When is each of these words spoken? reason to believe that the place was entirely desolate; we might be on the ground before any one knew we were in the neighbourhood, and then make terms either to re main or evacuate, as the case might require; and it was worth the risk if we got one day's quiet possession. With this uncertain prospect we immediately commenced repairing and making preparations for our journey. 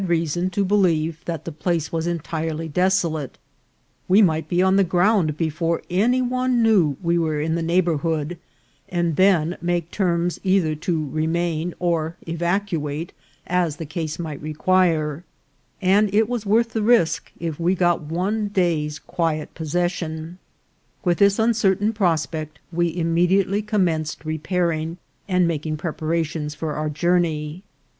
reason 0.07 0.49
to 0.49 0.65
believe 0.65 1.23
that 1.25 1.45
the 1.45 1.51
place 1.51 1.91
was 1.91 2.07
entirely 2.07 2.67
desolate; 2.67 3.37
we 4.07 4.19
might 4.19 4.47
be 4.49 4.59
on 4.59 4.75
the 4.75 4.83
ground 4.83 5.37
before 5.37 5.83
any 5.91 6.23
one 6.23 6.63
knew 6.63 6.97
we 7.03 7.19
were 7.19 7.39
in 7.39 7.53
the 7.53 7.61
neighbourhood, 7.61 8.39
and 8.89 9.15
then 9.15 9.55
make 9.61 9.91
terms 9.91 10.39
either 10.43 10.73
to 10.73 11.03
re 11.03 11.27
main 11.27 11.71
or 11.77 12.17
evacuate, 12.27 13.13
as 13.45 13.75
the 13.75 13.85
case 13.85 14.17
might 14.17 14.41
require; 14.41 15.23
and 15.83 16.11
it 16.15 16.27
was 16.27 16.47
worth 16.47 16.69
the 16.71 16.81
risk 16.81 17.31
if 17.39 17.59
we 17.59 17.75
got 17.75 18.01
one 18.01 18.47
day's 18.47 18.97
quiet 18.97 19.53
possession. 19.53 20.39
With 21.05 21.19
this 21.19 21.37
uncertain 21.37 21.93
prospect 21.93 22.57
we 22.71 22.97
immediately 22.97 23.61
commenced 23.61 24.25
repairing 24.25 24.97
and 25.27 25.47
making 25.47 25.77
preparations 25.77 26.55
for 26.55 26.73
our 26.73 26.89
journey. 26.89 27.61